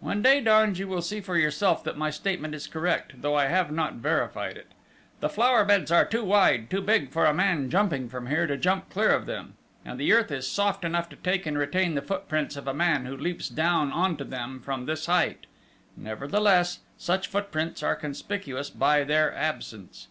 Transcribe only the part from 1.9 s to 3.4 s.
my statement is correct, though